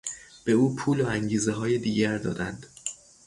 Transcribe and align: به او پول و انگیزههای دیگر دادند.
به 0.43 0.51
او 0.51 0.75
پول 0.75 1.01
و 1.01 1.07
انگیزههای 1.07 1.77
دیگر 1.77 2.17
دادند. 2.17 2.65